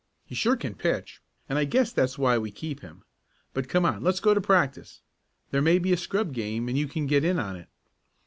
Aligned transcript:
He 0.25 0.33
sure 0.33 0.55
can 0.55 0.73
pitch, 0.73 1.21
and 1.47 1.59
I 1.59 1.63
guess 1.65 1.91
that's 1.93 2.17
why 2.17 2.35
we 2.39 2.49
keep 2.49 2.79
him. 2.79 3.03
But 3.53 3.69
come 3.69 3.85
on, 3.85 4.01
let's 4.03 4.19
go 4.19 4.33
to 4.33 4.41
practice. 4.41 4.99
There 5.51 5.61
may 5.61 5.77
be 5.77 5.93
a 5.93 5.95
scrub 5.97 6.33
game 6.33 6.67
and 6.67 6.75
you 6.75 6.87
can 6.87 7.05
get 7.05 7.23
in 7.23 7.37
on 7.37 7.55
it." 7.55 7.67